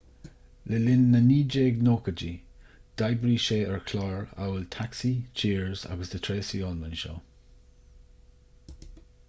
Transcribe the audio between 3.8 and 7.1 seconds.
chláir amhail taxi cheers agus the tracy ullman